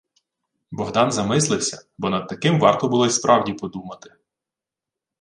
Богдан 0.71 1.11
замислився, 1.11 1.85
бо 1.97 2.09
над 2.09 2.27
таким 2.27 2.59
варто 2.59 2.87
було 2.89 3.05
й 3.05 3.09
справді 3.09 3.53
подумати. 3.53 4.15